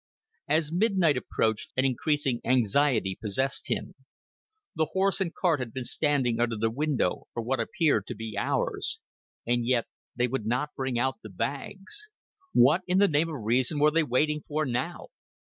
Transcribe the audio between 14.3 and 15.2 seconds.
for now?